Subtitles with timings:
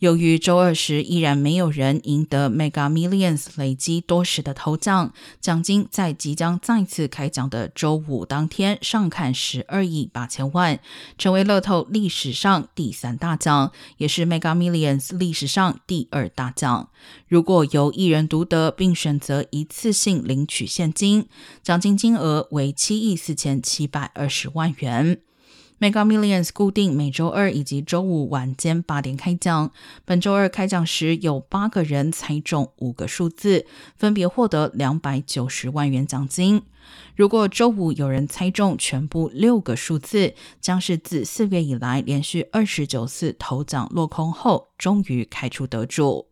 [0.00, 5.12] 由于周二时依然没有人赢得 Mega Millions 累积多时的头奖，
[5.42, 10.80] 奖金在即将再次开奖的周五当天上看十二亿八千万，
[11.18, 16.88] 成为乐透历史上第三大奖，也是 Mega Millions 历史上第二大奖。
[17.28, 21.26] 如果由一人独得，并选择一次性领取现金，
[21.62, 25.20] 奖金金额为七亿四千七百二十万元。
[25.80, 29.72] Mega Millions 固定每周二以及周五晚间八点开奖。
[30.04, 33.64] 本周二开奖时，有八个人猜中五个数字，
[33.96, 36.62] 分别获得两百九十万元奖金。
[37.16, 46.29] 如果周五有人猜中全部六个数字，将是自四月以来连续二十九次头奖落空后，终于开出得主。